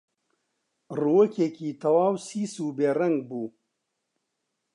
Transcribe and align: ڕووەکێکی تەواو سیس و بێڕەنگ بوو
ڕووەکێکی 0.99 1.69
تەواو 1.81 2.15
سیس 2.27 2.53
و 2.59 2.75
بێڕەنگ 2.77 3.17
بوو 3.29 3.47